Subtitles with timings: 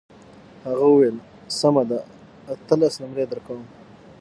[0.67, 1.15] هغه وویل
[1.59, 1.99] سمه ده
[2.53, 3.63] اتلس نمرې درکوم.